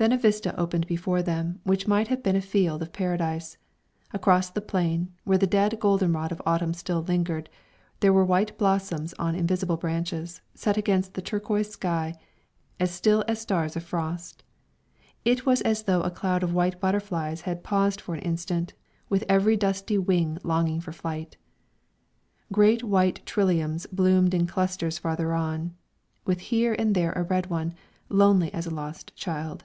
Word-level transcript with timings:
Then 0.00 0.12
a 0.12 0.16
vista 0.16 0.54
opened 0.56 0.86
before 0.86 1.22
them, 1.22 1.58
which 1.64 1.88
might 1.88 2.06
have 2.06 2.22
been 2.22 2.36
a 2.36 2.40
field 2.40 2.82
of 2.82 2.92
Paradise. 2.92 3.58
Across 4.12 4.50
the 4.50 4.60
plain, 4.60 5.12
where 5.24 5.38
the 5.38 5.44
dead 5.48 5.78
goldenrod 5.80 6.30
of 6.30 6.40
Autumn 6.46 6.72
still 6.72 7.02
lingered, 7.02 7.50
there 7.98 8.12
were 8.12 8.24
white 8.24 8.56
blossoms 8.56 9.12
on 9.14 9.34
invisible 9.34 9.76
branches, 9.76 10.40
set 10.54 10.76
against 10.76 11.14
the 11.14 11.20
turquoise 11.20 11.70
sky, 11.70 12.14
as 12.78 12.92
still 12.92 13.24
as 13.26 13.40
stars 13.40 13.74
of 13.74 13.82
frost. 13.82 14.44
It 15.24 15.44
was 15.44 15.62
as 15.62 15.82
though 15.82 16.02
a 16.02 16.12
cloud 16.12 16.44
of 16.44 16.54
white 16.54 16.78
butterflies 16.78 17.40
had 17.40 17.64
paused 17.64 18.00
for 18.00 18.14
an 18.14 18.20
instant, 18.22 18.74
with 19.08 19.24
every 19.28 19.56
dusty 19.56 19.98
wing 19.98 20.38
longing 20.44 20.80
for 20.80 20.92
flight. 20.92 21.38
Great 22.52 22.84
white 22.84 23.20
triliums 23.26 23.84
bloomed 23.90 24.32
in 24.32 24.46
clusters 24.46 24.96
farther 24.98 25.34
on, 25.34 25.74
with 26.24 26.38
here 26.38 26.76
and 26.78 26.94
there 26.94 27.14
a 27.14 27.24
red 27.24 27.46
one, 27.46 27.74
lonely 28.08 28.54
as 28.54 28.64
a 28.64 28.70
lost 28.70 29.12
child. 29.16 29.64